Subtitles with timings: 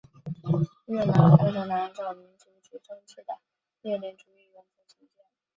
[0.87, 3.37] 越南共产党按照民主集中制的
[3.83, 5.25] 列宁主义原则组建。